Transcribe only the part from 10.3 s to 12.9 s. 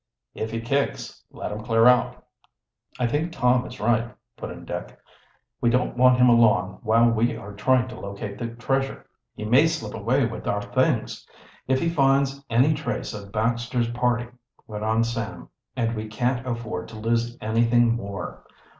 our things if he finds any